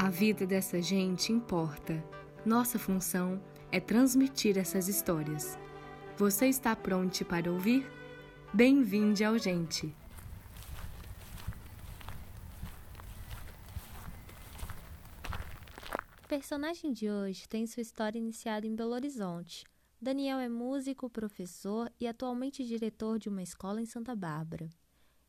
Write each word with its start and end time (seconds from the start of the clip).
A 0.00 0.10
vida 0.10 0.46
dessa 0.46 0.80
gente 0.80 1.32
importa. 1.32 1.92
Nossa 2.46 2.78
função 2.78 3.42
é 3.72 3.80
transmitir 3.80 4.56
essas 4.56 4.86
histórias. 4.86 5.58
Você 6.16 6.46
está 6.46 6.76
pronto 6.76 7.24
para 7.24 7.50
ouvir? 7.50 7.84
Bem-vindo 8.54 9.24
ao 9.24 9.36
Gente! 9.36 9.92
O 16.22 16.28
personagem 16.28 16.92
de 16.92 17.10
hoje 17.10 17.48
tem 17.48 17.66
sua 17.66 17.80
história 17.80 18.20
iniciada 18.20 18.68
em 18.68 18.76
Belo 18.76 18.92
Horizonte. 18.92 19.64
Daniel 20.00 20.38
é 20.38 20.48
músico, 20.48 21.10
professor 21.10 21.92
e 21.98 22.06
atualmente 22.06 22.64
diretor 22.64 23.18
de 23.18 23.28
uma 23.28 23.42
escola 23.42 23.82
em 23.82 23.86
Santa 23.86 24.14
Bárbara. 24.14 24.70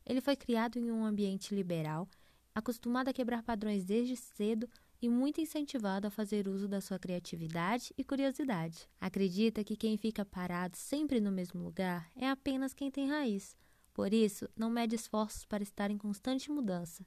Ele 0.06 0.20
foi 0.20 0.36
criado 0.36 0.78
em 0.78 0.92
um 0.92 1.04
ambiente 1.04 1.56
liberal, 1.56 2.08
acostumado 2.54 3.08
a 3.08 3.12
quebrar 3.12 3.42
padrões 3.42 3.84
desde 3.84 4.16
cedo 4.16 4.68
e 5.00 5.08
muito 5.08 5.40
incentivado 5.40 6.06
a 6.06 6.10
fazer 6.10 6.46
uso 6.46 6.68
da 6.68 6.80
sua 6.80 6.98
criatividade 6.98 7.92
e 7.96 8.04
curiosidade. 8.04 8.88
Acredita 9.00 9.64
que 9.64 9.76
quem 9.76 9.96
fica 9.96 10.24
parado 10.24 10.76
sempre 10.76 11.20
no 11.20 11.30
mesmo 11.30 11.62
lugar 11.62 12.10
é 12.16 12.28
apenas 12.28 12.74
quem 12.74 12.90
tem 12.90 13.08
raiz. 13.08 13.56
Por 13.92 14.12
isso, 14.12 14.48
não 14.56 14.70
mede 14.70 14.94
esforços 14.94 15.44
para 15.44 15.62
estar 15.62 15.90
em 15.90 15.98
constante 15.98 16.50
mudança 16.50 17.04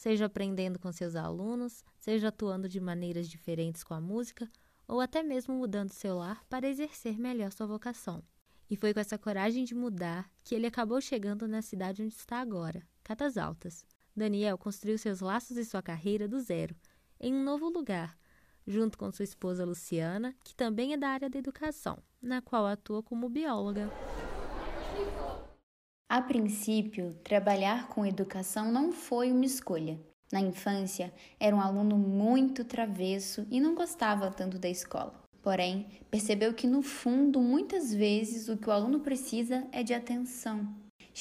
seja 0.00 0.24
aprendendo 0.24 0.78
com 0.78 0.90
seus 0.90 1.14
alunos, 1.14 1.84
seja 1.98 2.28
atuando 2.28 2.66
de 2.66 2.80
maneiras 2.80 3.28
diferentes 3.28 3.84
com 3.84 3.92
a 3.92 4.00
música, 4.00 4.50
ou 4.88 4.98
até 4.98 5.22
mesmo 5.22 5.54
mudando 5.54 5.92
seu 5.92 6.16
lar 6.16 6.42
para 6.48 6.66
exercer 6.66 7.18
melhor 7.18 7.52
sua 7.52 7.66
vocação. 7.66 8.22
E 8.70 8.76
foi 8.76 8.94
com 8.94 9.00
essa 9.00 9.18
coragem 9.18 9.62
de 9.62 9.74
mudar 9.74 10.30
que 10.42 10.54
ele 10.54 10.66
acabou 10.66 11.02
chegando 11.02 11.46
na 11.46 11.60
cidade 11.60 12.02
onde 12.02 12.14
está 12.14 12.40
agora, 12.40 12.82
Catas 13.04 13.36
Altas. 13.36 13.84
Daniel 14.16 14.58
construiu 14.58 14.98
seus 14.98 15.20
laços 15.20 15.56
e 15.56 15.64
sua 15.64 15.82
carreira 15.82 16.26
do 16.26 16.40
zero, 16.40 16.74
em 17.20 17.34
um 17.34 17.42
novo 17.42 17.68
lugar, 17.68 18.16
junto 18.66 18.96
com 18.98 19.10
sua 19.10 19.24
esposa 19.24 19.64
Luciana, 19.64 20.34
que 20.44 20.54
também 20.54 20.92
é 20.92 20.96
da 20.96 21.08
área 21.08 21.30
da 21.30 21.38
educação, 21.38 21.98
na 22.20 22.40
qual 22.40 22.66
atua 22.66 23.02
como 23.02 23.28
bióloga. 23.28 23.90
A 26.08 26.20
princípio, 26.20 27.16
trabalhar 27.22 27.88
com 27.88 28.04
educação 28.04 28.72
não 28.72 28.90
foi 28.90 29.30
uma 29.30 29.44
escolha. 29.44 30.00
Na 30.32 30.40
infância, 30.40 31.12
era 31.38 31.54
um 31.54 31.60
aluno 31.60 31.96
muito 31.96 32.64
travesso 32.64 33.46
e 33.50 33.60
não 33.60 33.74
gostava 33.74 34.30
tanto 34.30 34.58
da 34.58 34.68
escola. 34.68 35.14
Porém, 35.42 35.86
percebeu 36.10 36.52
que 36.52 36.66
no 36.66 36.82
fundo, 36.82 37.40
muitas 37.40 37.94
vezes, 37.94 38.48
o 38.48 38.56
que 38.56 38.68
o 38.68 38.72
aluno 38.72 39.00
precisa 39.00 39.66
é 39.72 39.82
de 39.82 39.94
atenção. 39.94 40.68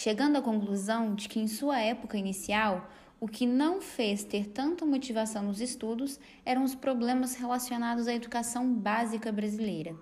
Chegando 0.02 0.38
à 0.38 0.42
conclusão 0.42 1.14
de 1.14 1.28
que 1.28 1.42
em 1.42 1.48
sua 1.50 1.78
época 1.82 2.18
inicial, 2.18 2.90
o 3.20 3.28
que 3.28 3.46
não 3.46 3.82
fez 3.82 4.24
ter 4.24 4.48
tanta 4.48 4.86
motivação 4.86 5.44
nos 5.44 5.60
estudos 5.60 6.18
eram 6.46 6.64
os 6.64 6.74
problemas 6.74 7.36
relacionados 7.36 8.08
à 8.08 8.14
educação 8.14 8.74
básica 8.74 9.30
brasileira, 9.30 9.94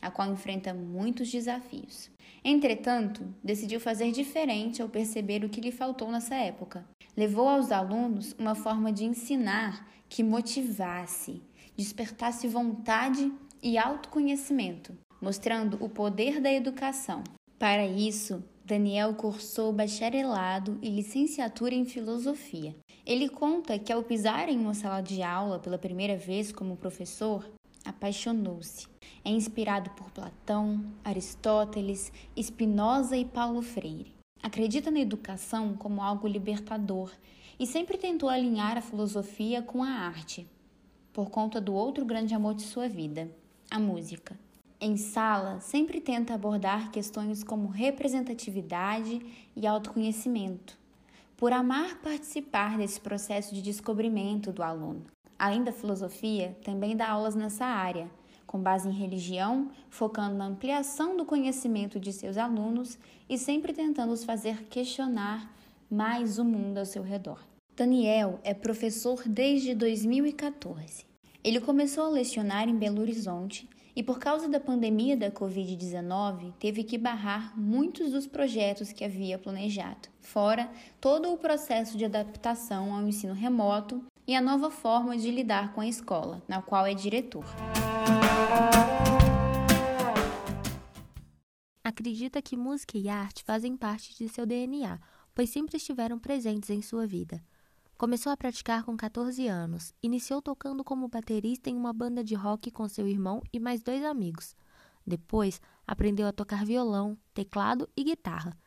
a 0.00 0.10
qual 0.10 0.32
enfrenta 0.32 0.72
muitos 0.72 1.30
desafios. 1.30 2.10
Entretanto, 2.42 3.22
decidiu 3.44 3.78
fazer 3.78 4.10
diferente 4.10 4.80
ao 4.80 4.88
perceber 4.88 5.44
o 5.44 5.50
que 5.50 5.60
lhe 5.60 5.70
faltou 5.70 6.10
nessa 6.10 6.34
época. 6.34 6.86
Levou 7.14 7.46
aos 7.46 7.70
alunos 7.70 8.34
uma 8.38 8.54
forma 8.54 8.90
de 8.90 9.04
ensinar 9.04 9.86
que 10.08 10.22
motivasse, 10.22 11.42
despertasse 11.76 12.48
vontade 12.48 13.30
e 13.62 13.76
autoconhecimento, 13.76 14.96
mostrando 15.20 15.76
o 15.78 15.90
poder 15.90 16.40
da 16.40 16.50
educação. 16.50 17.22
Para 17.58 17.86
isso, 17.86 18.42
Daniel 18.64 19.14
cursou 19.14 19.72
bacharelado 19.72 20.78
e 20.80 20.88
licenciatura 20.88 21.74
em 21.74 21.84
filosofia. 21.84 22.76
Ele 23.04 23.28
conta 23.28 23.76
que 23.78 23.92
ao 23.92 24.04
pisar 24.04 24.48
em 24.48 24.58
uma 24.58 24.72
sala 24.72 25.00
de 25.00 25.20
aula 25.20 25.58
pela 25.58 25.76
primeira 25.76 26.16
vez 26.16 26.52
como 26.52 26.76
professor, 26.76 27.50
apaixonou-se. 27.84 28.86
É 29.24 29.30
inspirado 29.30 29.90
por 29.90 30.10
Platão, 30.12 30.84
Aristóteles, 31.04 32.12
Spinoza 32.40 33.16
e 33.16 33.24
Paulo 33.24 33.62
Freire. 33.62 34.14
Acredita 34.40 34.90
na 34.90 35.00
educação 35.00 35.74
como 35.74 36.00
algo 36.00 36.28
libertador 36.28 37.10
e 37.58 37.66
sempre 37.66 37.98
tentou 37.98 38.28
alinhar 38.28 38.78
a 38.78 38.82
filosofia 38.82 39.60
com 39.60 39.82
a 39.82 39.88
arte, 39.88 40.48
por 41.12 41.30
conta 41.30 41.60
do 41.60 41.74
outro 41.74 42.04
grande 42.04 42.34
amor 42.34 42.54
de 42.54 42.62
sua 42.62 42.88
vida, 42.88 43.30
a 43.70 43.78
música. 43.78 44.38
Em 44.84 44.96
sala, 44.96 45.60
sempre 45.60 46.00
tenta 46.00 46.34
abordar 46.34 46.90
questões 46.90 47.44
como 47.44 47.68
representatividade 47.68 49.24
e 49.54 49.64
autoconhecimento, 49.64 50.76
por 51.36 51.52
amar 51.52 52.00
participar 52.02 52.76
desse 52.76 53.00
processo 53.00 53.54
de 53.54 53.62
descobrimento 53.62 54.50
do 54.50 54.60
aluno. 54.60 55.04
Além 55.38 55.62
da 55.62 55.70
filosofia, 55.70 56.58
também 56.64 56.96
dá 56.96 57.08
aulas 57.08 57.36
nessa 57.36 57.64
área, 57.64 58.10
com 58.44 58.58
base 58.58 58.88
em 58.88 58.92
religião, 58.92 59.70
focando 59.88 60.34
na 60.34 60.46
ampliação 60.46 61.16
do 61.16 61.24
conhecimento 61.24 62.00
de 62.00 62.12
seus 62.12 62.36
alunos 62.36 62.98
e 63.28 63.38
sempre 63.38 63.72
tentando 63.72 64.12
os 64.12 64.24
fazer 64.24 64.64
questionar 64.64 65.48
mais 65.88 66.40
o 66.40 66.44
mundo 66.44 66.78
ao 66.78 66.86
seu 66.86 67.04
redor. 67.04 67.38
Daniel 67.76 68.40
é 68.42 68.52
professor 68.52 69.22
desde 69.28 69.76
2014. 69.76 71.06
Ele 71.44 71.60
começou 71.60 72.06
a 72.06 72.10
lecionar 72.10 72.68
em 72.68 72.76
Belo 72.76 73.00
Horizonte 73.00 73.68
e, 73.94 74.02
por 74.02 74.18
causa 74.18 74.48
da 74.48 74.58
pandemia 74.58 75.16
da 75.16 75.30
Covid-19, 75.30 76.52
teve 76.58 76.82
que 76.82 76.96
barrar 76.96 77.58
muitos 77.58 78.10
dos 78.10 78.26
projetos 78.26 78.92
que 78.92 79.04
havia 79.04 79.38
planejado, 79.38 80.08
fora 80.20 80.70
todo 81.00 81.32
o 81.32 81.36
processo 81.36 81.96
de 81.98 82.04
adaptação 82.04 82.94
ao 82.94 83.06
ensino 83.06 83.34
remoto 83.34 84.02
e 84.26 84.34
a 84.34 84.40
nova 84.40 84.70
forma 84.70 85.16
de 85.16 85.30
lidar 85.30 85.72
com 85.74 85.80
a 85.80 85.86
escola, 85.86 86.42
na 86.48 86.62
qual 86.62 86.86
é 86.86 86.94
diretor. 86.94 87.44
Acredita 91.84 92.40
que 92.40 92.56
música 92.56 92.96
e 92.96 93.08
arte 93.08 93.42
fazem 93.44 93.76
parte 93.76 94.16
de 94.16 94.28
seu 94.28 94.46
DNA, 94.46 94.98
pois 95.34 95.50
sempre 95.50 95.76
estiveram 95.76 96.18
presentes 96.18 96.70
em 96.70 96.80
sua 96.80 97.06
vida. 97.06 97.42
Começou 98.02 98.32
a 98.32 98.36
praticar 98.36 98.82
com 98.82 98.96
14 98.96 99.46
anos. 99.46 99.94
Iniciou 100.02 100.42
tocando 100.42 100.82
como 100.82 101.06
baterista 101.06 101.70
em 101.70 101.76
uma 101.76 101.92
banda 101.92 102.24
de 102.24 102.34
rock 102.34 102.68
com 102.68 102.88
seu 102.88 103.06
irmão 103.06 103.40
e 103.52 103.60
mais 103.60 103.80
dois 103.80 104.04
amigos. 104.04 104.56
Depois, 105.06 105.60
aprendeu 105.86 106.26
a 106.26 106.32
tocar 106.32 106.64
violão, 106.64 107.16
teclado 107.32 107.88
e 107.96 108.02
guitarra. 108.02 108.58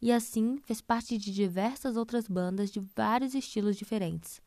E 0.00 0.12
assim, 0.12 0.58
fez 0.58 0.80
parte 0.80 1.18
de 1.18 1.32
diversas 1.32 1.96
outras 1.96 2.28
bandas 2.28 2.70
de 2.70 2.78
vários 2.78 3.34
estilos 3.34 3.74
diferentes. 3.76 4.40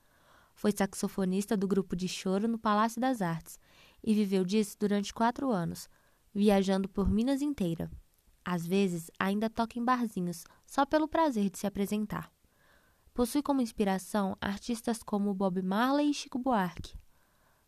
Foi 0.53 0.71
saxofonista 0.71 1.57
do 1.57 1.67
grupo 1.67 1.93
de 1.93 2.07
choro 2.07 2.47
no 2.47 2.57
Palácio 2.57 3.01
das 3.01 3.21
Artes 3.21 3.59
e 4.01 4.13
viveu 4.13 4.45
disso 4.45 4.77
durante 4.79 5.13
quatro 5.13 5.51
anos, 5.51 5.89
viajando 6.33 6.87
por 6.87 7.09
Minas 7.09 7.41
inteira. 7.41 7.91
Às 8.45 8.65
vezes, 8.65 9.11
ainda 9.19 9.49
toca 9.49 9.77
em 9.77 9.83
barzinhos, 9.83 10.45
só 10.65 10.85
pelo 10.85 11.09
prazer 11.09 11.49
de 11.49 11.59
se 11.59 11.67
apresentar. 11.67 12.31
Possui 13.19 13.43
como 13.43 13.59
inspiração 13.59 14.37
artistas 14.39 15.03
como 15.03 15.33
Bob 15.33 15.61
Marley 15.61 16.09
e 16.09 16.13
Chico 16.13 16.39
Buarque. 16.39 16.97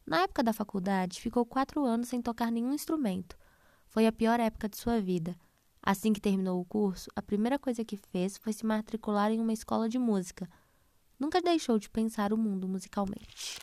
Na 0.06 0.22
época 0.22 0.42
da 0.42 0.54
faculdade, 0.54 1.20
ficou 1.20 1.46
quatro 1.46 1.84
anos 1.84 2.08
sem 2.08 2.22
tocar 2.22 2.50
nenhum 2.50 2.74
instrumento. 2.74 3.38
Foi 3.86 4.08
a 4.08 4.14
pior 4.14 4.40
época 4.40 4.70
de 4.70 4.78
sua 4.78 5.02
vida. 5.02 5.36
Assim 5.84 6.14
que 6.14 6.22
terminou 6.22 6.62
o 6.62 6.64
curso, 6.64 7.12
a 7.18 7.22
primeira 7.22 7.60
coisa 7.60 7.84
que 7.84 7.98
fez 7.98 8.38
foi 8.38 8.54
se 8.54 8.66
matricular 8.66 9.30
em 9.30 9.42
uma 9.42 9.52
escola 9.52 9.90
de 9.90 10.00
música– 10.00 10.50
nunca 11.20 11.42
deixou 11.42 11.78
de 11.78 11.90
pensar 11.90 12.32
o 12.32 12.38
mundo 12.38 12.66
musicalmente. 12.66 13.60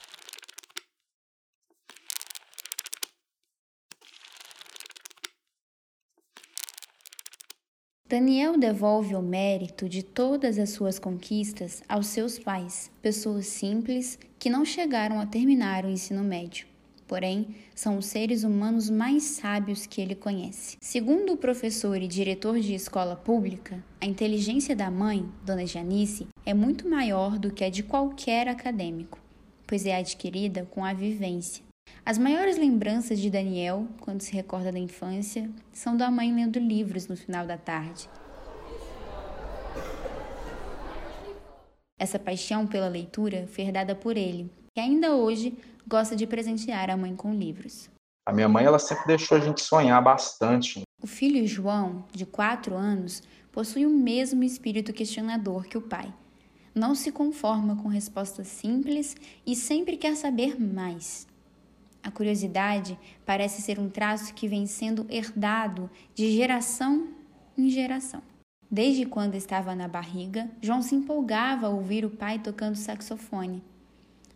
Daniel 8.08 8.56
devolve 8.56 9.14
o 9.14 9.20
mérito 9.20 9.86
de 9.86 10.02
todas 10.02 10.58
as 10.58 10.70
suas 10.70 10.98
conquistas 10.98 11.82
aos 11.86 12.06
seus 12.06 12.38
pais, 12.38 12.90
pessoas 13.02 13.46
simples 13.46 14.18
que 14.38 14.48
não 14.48 14.64
chegaram 14.64 15.20
a 15.20 15.26
terminar 15.26 15.84
o 15.84 15.90
ensino 15.90 16.24
médio 16.24 16.66
porém, 17.08 17.56
são 17.74 17.96
os 17.96 18.06
seres 18.06 18.44
humanos 18.44 18.90
mais 18.90 19.22
sábios 19.24 19.86
que 19.86 20.00
ele 20.00 20.14
conhece. 20.14 20.76
Segundo 20.78 21.32
o 21.32 21.36
professor 21.38 21.96
e 21.96 22.06
diretor 22.06 22.60
de 22.60 22.74
escola 22.74 23.16
pública, 23.16 23.82
a 23.98 24.04
inteligência 24.04 24.76
da 24.76 24.90
mãe, 24.90 25.26
Dona 25.44 25.64
Janice, 25.64 26.28
é 26.44 26.52
muito 26.52 26.86
maior 26.86 27.38
do 27.38 27.50
que 27.50 27.64
a 27.64 27.70
de 27.70 27.82
qualquer 27.82 28.46
acadêmico, 28.46 29.18
pois 29.66 29.86
é 29.86 29.96
adquirida 29.96 30.68
com 30.70 30.84
a 30.84 30.92
vivência. 30.92 31.67
As 32.04 32.18
maiores 32.18 32.56
lembranças 32.56 33.18
de 33.18 33.30
Daniel, 33.30 33.86
quando 34.00 34.22
se 34.22 34.32
recorda 34.32 34.72
da 34.72 34.78
infância, 34.78 35.50
são 35.72 35.96
da 35.96 36.10
mãe 36.10 36.34
lendo 36.34 36.58
livros 36.58 37.06
no 37.06 37.16
final 37.16 37.46
da 37.46 37.58
tarde. 37.58 38.08
Essa 42.00 42.18
paixão 42.18 42.66
pela 42.66 42.88
leitura 42.88 43.46
foi 43.48 43.64
herdada 43.64 43.94
por 43.94 44.16
ele, 44.16 44.50
que 44.74 44.80
ainda 44.80 45.16
hoje 45.16 45.58
gosta 45.86 46.14
de 46.14 46.26
presentear 46.26 46.90
a 46.90 46.96
mãe 46.96 47.16
com 47.16 47.34
livros. 47.34 47.90
A 48.24 48.32
minha 48.32 48.48
mãe 48.48 48.64
ela 48.64 48.78
sempre 48.78 49.06
deixou 49.06 49.36
a 49.36 49.40
gente 49.40 49.60
sonhar 49.60 50.00
bastante. 50.02 50.82
O 51.02 51.06
filho 51.06 51.46
João, 51.46 52.04
de 52.12 52.24
4 52.24 52.74
anos, 52.76 53.22
possui 53.50 53.84
o 53.86 53.90
mesmo 53.90 54.44
espírito 54.44 54.92
questionador 54.92 55.64
que 55.64 55.78
o 55.78 55.82
pai. 55.82 56.12
não 56.78 56.94
se 56.94 57.10
conforma 57.10 57.76
com 57.76 57.88
respostas 57.88 58.46
simples 58.46 59.16
e 59.44 59.56
sempre 59.56 59.96
quer 59.96 60.14
saber 60.16 60.60
mais. 60.60 61.26
A 62.08 62.10
curiosidade 62.10 62.98
parece 63.26 63.60
ser 63.60 63.78
um 63.78 63.90
traço 63.90 64.32
que 64.32 64.48
vem 64.48 64.64
sendo 64.64 65.04
herdado 65.10 65.90
de 66.14 66.34
geração 66.34 67.08
em 67.54 67.68
geração. 67.68 68.22
Desde 68.70 69.04
quando 69.04 69.34
estava 69.34 69.74
na 69.74 69.86
barriga, 69.86 70.50
João 70.62 70.80
se 70.80 70.94
empolgava 70.94 71.66
ao 71.66 71.74
ouvir 71.74 72.06
o 72.06 72.10
pai 72.10 72.38
tocando 72.38 72.76
saxofone. 72.76 73.62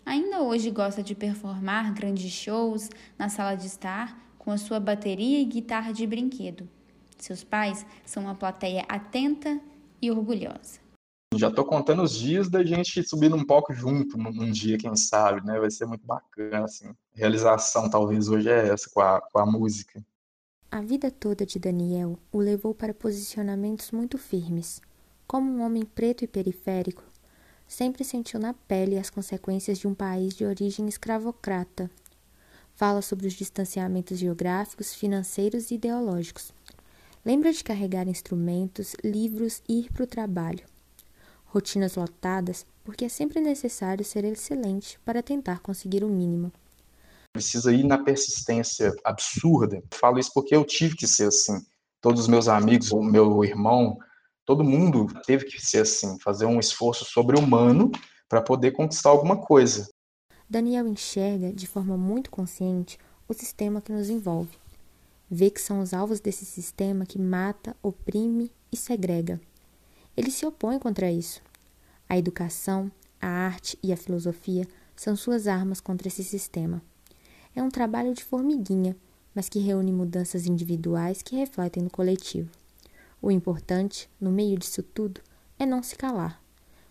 Ainda 0.05 0.43
hoje 0.43 0.71
gosta 0.71 1.03
de 1.03 1.15
performar 1.15 1.95
grandes 1.95 2.31
shows 2.31 2.91
na 3.19 3.31
sala 3.31 3.55
de 3.55 3.69
estar 3.69 4.23
com 4.39 4.51
a 4.51 4.59
sua 4.59 4.79
bateria 4.79 5.41
e 5.41 5.47
guitarra 5.47 5.93
de 5.93 6.07
brinquedo. 6.07 6.69
Seus 7.17 7.43
pais 7.43 7.87
são 8.05 8.25
uma 8.25 8.35
plateia 8.35 8.85
atenta 8.87 9.59
e 10.03 10.11
orgulhosa. 10.11 10.79
Já 11.37 11.49
estou 11.49 11.65
contando 11.65 12.03
os 12.03 12.13
dias 12.19 12.51
da 12.51 12.63
gente 12.63 13.03
subir 13.03 13.31
num 13.31 13.47
palco 13.47 13.73
junto 13.73 14.19
num 14.19 14.51
dia, 14.51 14.77
quem 14.77 14.95
sabe, 14.95 15.43
né? 15.47 15.59
Vai 15.59 15.71
ser 15.71 15.87
muito 15.87 16.05
bacana, 16.05 16.67
assim. 16.67 16.95
Realização 17.15 17.91
talvez 17.91 18.29
hoje 18.29 18.49
é 18.49 18.69
essa 18.69 18.89
com 18.89 19.01
a, 19.01 19.21
com 19.21 19.39
a 19.39 19.45
música. 19.45 20.03
A 20.71 20.81
vida 20.81 21.11
toda 21.11 21.45
de 21.45 21.59
Daniel 21.59 22.19
o 22.33 22.39
levou 22.39 22.75
para 22.75 22.95
posicionamentos 22.95 23.91
muito 23.91 24.17
firmes. 24.17 24.81
Como 25.27 25.51
um 25.53 25.63
homem 25.63 25.85
preto 25.85 26.25
e 26.25 26.27
periférico, 26.27 27.05
sempre 27.69 28.03
sentiu 28.03 28.41
na 28.41 28.55
pele 28.55 28.99
as 28.99 29.11
consequências 29.11 29.79
de 29.79 29.87
um 29.87 29.95
país 29.95 30.35
de 30.35 30.47
origem 30.47 30.89
escravocrata. 30.89 31.91
Fala 32.75 33.03
sobre 33.03 33.27
os 33.27 33.35
distanciamentos 33.35 34.19
geográficos, 34.19 34.95
financeiros 34.95 35.71
e 35.71 35.75
ideológicos. 35.75 36.51
Lembra 37.23 37.53
de 37.53 37.63
carregar 37.63 38.09
instrumentos, 38.09 38.97
livros 39.05 39.63
e 39.69 39.81
ir 39.81 39.93
para 39.93 40.05
o 40.05 40.07
trabalho. 40.07 40.65
Rotinas 41.45 41.97
lotadas, 41.97 42.65
porque 42.83 43.05
é 43.05 43.09
sempre 43.11 43.39
necessário 43.39 44.03
ser 44.03 44.25
excelente 44.25 44.99
para 45.05 45.23
tentar 45.23 45.61
conseguir 45.61 46.03
o 46.03 46.09
mínimo 46.09 46.51
precisa 47.33 47.73
ir 47.73 47.85
na 47.85 47.99
persistência 47.99 48.95
absurda. 49.05 49.83
Falo 49.93 50.19
isso 50.19 50.31
porque 50.35 50.55
eu 50.55 50.65
tive 50.65 50.95
que 50.95 51.07
ser 51.07 51.29
assim. 51.29 51.65
Todos 52.01 52.23
os 52.23 52.29
meus 52.29 52.49
amigos, 52.49 52.93
o 52.93 53.03
meu 53.03 53.45
irmão, 53.45 53.97
todo 54.45 54.65
mundo 54.65 55.07
teve 55.25 55.47
que 55.47 55.61
ser 55.61 55.83
assim, 55.83 56.19
fazer 56.21 56.47
um 56.47 56.61
esforço 56.61 57.05
sobre-humano 57.05 57.91
para 58.29 58.43
poder 58.43 58.73
conquistar 58.73 59.11
alguma 59.11 59.37
coisa. 59.37 59.89
Daniel 60.49 60.87
enxerga 60.87 61.53
de 61.53 61.67
forma 61.67 61.97
muito 61.97 62.31
consciente 62.31 62.99
o 63.27 63.33
sistema 63.33 63.81
que 63.81 63.93
nos 63.93 64.11
envolve. 64.11 64.59
Vê 65.31 65.49
que 65.49 65.61
são 65.61 65.81
os 65.81 65.95
alvos 65.95 66.21
desse 66.21 66.45
sistema 66.45 67.07
que 67.07 67.19
mata, 67.19 67.75
oprime 67.83 68.53
e 68.71 68.77
segrega. 68.77 69.41
Ele 70.15 70.31
se 70.31 70.45
opõe 70.45 70.79
contra 70.79 71.11
isso. 71.11 71.41
A 72.07 72.19
educação, 72.19 72.93
a 73.19 73.27
arte 73.27 73.79
e 73.83 73.93
a 73.93 73.97
filosofia 73.97 74.67
são 74.95 75.17
suas 75.17 75.47
armas 75.47 75.81
contra 75.81 76.09
esse 76.09 76.23
sistema. 76.23 76.83
É 77.55 77.63
um 77.63 77.71
trabalho 77.71 78.15
de 78.15 78.25
formiguinha, 78.25 78.97
mas 79.35 79.49
que 79.49 79.59
reúne 79.59 79.93
mudanças 79.93 80.47
individuais 80.47 81.23
que 81.23 81.37
refletem 81.37 81.83
no 81.83 81.91
coletivo. 81.91 82.51
O 83.21 83.31
importante, 83.31 84.09
no 84.21 84.31
meio 84.31 84.59
disso 84.59 84.83
tudo, 84.83 85.21
é 85.59 85.67
não 85.67 85.83
se 85.83 85.97
calar. 85.97 86.41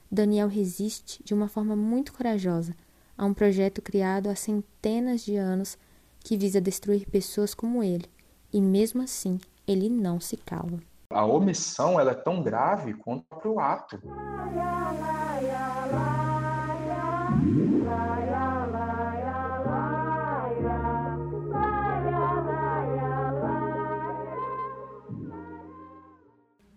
Daniel 0.10 0.48
resiste 0.48 1.24
de 1.24 1.34
uma 1.34 1.48
forma 1.48 1.75
muito 1.75 2.13
corajosa 2.13 2.75
a 3.18 3.25
um 3.25 3.34
projeto 3.34 3.81
criado 3.81 4.30
há 4.30 4.36
centenas 4.36 5.22
de 5.22 5.36
anos 5.36 5.78
que 6.19 6.38
visa 6.38 6.62
destruir 6.62 7.08
pessoas 7.10 7.54
como 7.54 7.84
ele, 7.84 8.06
e 8.52 8.62
mesmo 8.62 9.02
assim 9.02 9.40
ele 9.68 9.90
não 9.90 10.19
se 10.19 10.38
cala. 10.38 10.80
A 11.10 11.25
omissão 11.25 12.00
ela 12.00 12.12
é 12.12 12.16
tão 12.16 12.42
grave 12.42 12.94
quanto 12.94 13.25
o 13.46 13.60
ato. 13.60 14.00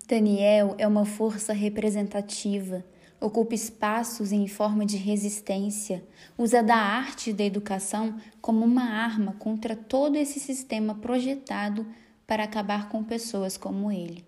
Daniel 0.06 0.74
é 0.76 0.86
uma 0.86 1.06
força 1.06 1.54
representativa, 1.54 2.84
ocupa 3.18 3.54
espaços 3.54 4.32
em 4.32 4.46
forma 4.46 4.84
de 4.84 4.98
resistência, 4.98 6.04
usa 6.36 6.62
da 6.62 6.76
arte 6.76 7.32
da 7.32 7.42
educação 7.42 8.14
como 8.38 8.66
uma 8.66 8.82
arma 8.82 9.32
contra 9.38 9.74
todo 9.74 10.16
esse 10.16 10.38
sistema 10.38 10.94
projetado 10.94 11.86
para 12.26 12.44
acabar 12.44 12.90
com 12.90 13.02
pessoas 13.02 13.56
como 13.56 13.90
ele. 13.90 14.22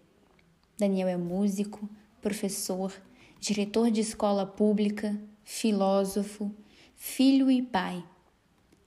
Daniel 0.79 1.09
é 1.09 1.17
músico, 1.19 1.87
professor, 2.23 2.91
diretor 3.39 3.91
de 3.91 4.01
escola 4.01 4.47
pública, 4.47 5.15
filósofo, 5.45 6.51
filho 6.95 7.51
e 7.51 7.61
pai. 7.61 8.03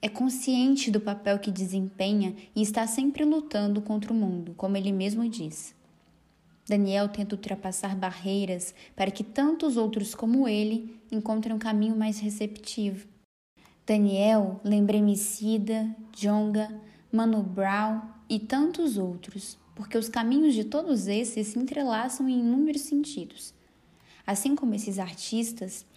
É 0.02 0.10
consciente 0.10 0.90
do 0.90 1.00
papel 1.00 1.38
que 1.38 1.52
desempenha 1.52 2.36
e 2.56 2.64
está 2.64 2.88
sempre 2.88 3.24
lutando 3.24 3.80
contra 3.80 4.12
o 4.12 4.16
mundo, 4.16 4.56
como 4.58 4.76
ele 4.76 4.92
mesmo 4.92 5.30
diz. 5.30 5.78
Daniel 6.70 7.10
tenta 7.10 7.36
ultrapassar 7.36 7.96
barreiras 7.96 8.76
para 8.96 9.10
que 9.10 9.24
tantos 9.24 9.76
outros 9.76 10.14
como 10.14 10.48
ele 10.48 11.02
encontrem 11.12 11.56
um 11.56 11.60
caminho 11.60 11.96
mais 11.96 12.20
receptivo. 12.20 13.08
Daniel 13.88 14.62
lembra 14.64 14.98
Emicida, 14.98 15.90
Jonga, 16.16 16.70
Mano 17.12 17.42
Brown 17.42 18.02
e 18.30 18.38
tantos 18.40 19.00
outros, 19.00 19.58
porque 19.74 19.98
os 19.98 20.08
caminhos 20.08 20.54
de 20.54 20.64
todos 20.64 21.08
esses 21.08 21.48
se 21.48 21.58
entrelaçam 21.58 22.30
em 22.30 22.40
inúmeros 22.40 22.82
sentidos. 22.82 23.52
Assim 24.28 24.56
como 24.56 24.76
esses 24.76 25.00
artistas, 25.00 25.88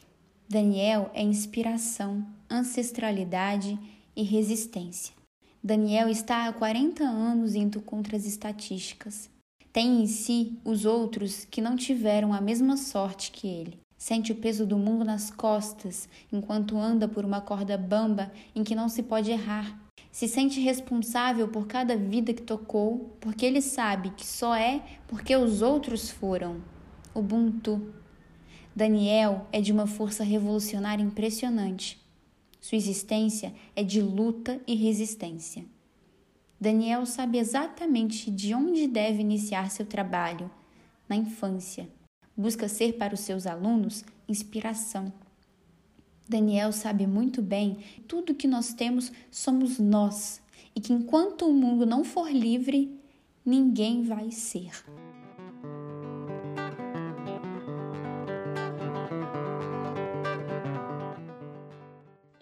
Daniel 0.48 1.10
é 1.12 1.22
inspiração, 1.22 2.26
ancestralidade 2.50 3.78
e 4.16 4.22
resistência. 4.22 5.14
Daniel 5.62 6.08
está 6.08 6.46
há 6.46 6.52
40 6.52 7.04
anos 7.04 7.54
indo 7.54 7.82
contra 7.82 8.16
as 8.16 8.24
estatísticas, 8.24 9.28
tem 9.72 10.02
em 10.02 10.06
si 10.06 10.58
os 10.64 10.84
outros 10.84 11.46
que 11.50 11.62
não 11.62 11.76
tiveram 11.76 12.34
a 12.34 12.40
mesma 12.40 12.76
sorte 12.76 13.32
que 13.32 13.48
ele. 13.48 13.78
Sente 13.96 14.30
o 14.30 14.34
peso 14.34 14.66
do 14.66 14.76
mundo 14.76 15.04
nas 15.04 15.30
costas 15.30 16.08
enquanto 16.30 16.76
anda 16.76 17.08
por 17.08 17.24
uma 17.24 17.40
corda 17.40 17.78
bamba 17.78 18.30
em 18.54 18.62
que 18.62 18.74
não 18.74 18.88
se 18.88 19.02
pode 19.02 19.30
errar. 19.30 19.80
Se 20.10 20.28
sente 20.28 20.60
responsável 20.60 21.48
por 21.48 21.66
cada 21.66 21.96
vida 21.96 22.34
que 22.34 22.42
tocou, 22.42 23.16
porque 23.18 23.46
ele 23.46 23.62
sabe 23.62 24.10
que 24.10 24.26
só 24.26 24.54
é 24.54 24.82
porque 25.06 25.34
os 25.34 25.62
outros 25.62 26.10
foram. 26.10 26.60
Ubuntu. 27.14 27.94
Daniel 28.76 29.46
é 29.52 29.60
de 29.60 29.72
uma 29.72 29.86
força 29.86 30.22
revolucionária 30.22 31.02
impressionante. 31.02 31.98
Sua 32.60 32.76
existência 32.76 33.54
é 33.74 33.82
de 33.82 34.02
luta 34.02 34.60
e 34.66 34.74
resistência. 34.74 35.64
Daniel 36.62 37.04
sabe 37.06 37.38
exatamente 37.38 38.30
de 38.30 38.54
onde 38.54 38.86
deve 38.86 39.20
iniciar 39.20 39.68
seu 39.68 39.84
trabalho, 39.84 40.48
na 41.08 41.16
infância. 41.16 41.88
Busca 42.36 42.68
ser 42.68 42.92
para 42.92 43.14
os 43.14 43.18
seus 43.18 43.48
alunos 43.48 44.04
inspiração. 44.28 45.12
Daniel 46.28 46.70
sabe 46.70 47.04
muito 47.04 47.42
bem 47.42 47.74
que 47.74 48.00
tudo 48.02 48.32
que 48.32 48.46
nós 48.46 48.72
temos 48.72 49.10
somos 49.28 49.80
nós 49.80 50.40
e 50.72 50.80
que 50.80 50.92
enquanto 50.92 51.46
o 51.46 51.52
mundo 51.52 51.84
não 51.84 52.04
for 52.04 52.30
livre, 52.30 52.96
ninguém 53.44 54.04
vai 54.04 54.30
ser. 54.30 54.70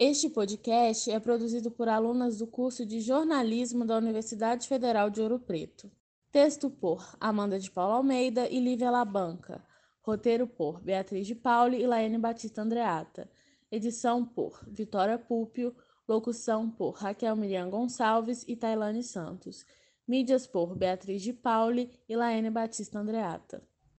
Este 0.03 0.31
podcast 0.31 1.11
é 1.11 1.19
produzido 1.19 1.69
por 1.69 1.87
alunas 1.87 2.39
do 2.39 2.47
curso 2.47 2.83
de 2.83 2.99
jornalismo 3.01 3.85
da 3.85 3.95
Universidade 3.95 4.67
Federal 4.67 5.11
de 5.11 5.21
Ouro 5.21 5.37
Preto. 5.37 5.91
Texto 6.31 6.71
por 6.71 7.15
Amanda 7.19 7.59
de 7.59 7.69
Paula 7.69 7.97
Almeida 7.97 8.49
e 8.49 8.59
Lívia 8.59 8.89
Labanca. 8.89 9.63
Roteiro 10.01 10.47
por 10.47 10.81
Beatriz 10.81 11.27
de 11.27 11.35
Pauli 11.35 11.83
e 11.83 11.85
Laene 11.85 12.17
Batista 12.17 12.63
Andreata. 12.63 13.29
Edição 13.71 14.25
por 14.25 14.59
Vitória 14.67 15.19
Púpio. 15.19 15.71
Locução 16.07 16.67
por 16.67 16.95
Raquel 16.95 17.35
Miriam 17.35 17.69
Gonçalves 17.69 18.43
e 18.47 18.55
Tailane 18.55 19.03
Santos. 19.03 19.63
Mídias 20.07 20.47
por 20.47 20.75
Beatriz 20.75 21.21
de 21.21 21.31
Pauli 21.31 21.91
e 22.09 22.15
Laene 22.15 22.49
Batista 22.49 22.97
Andreata. 22.97 23.61